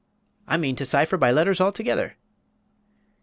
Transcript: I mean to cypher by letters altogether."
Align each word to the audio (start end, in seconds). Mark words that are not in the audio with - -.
I 0.47 0.57
mean 0.57 0.75
to 0.77 0.83
cypher 0.85 1.15
by 1.15 1.29
letters 1.29 1.61
altogether." 1.61 2.17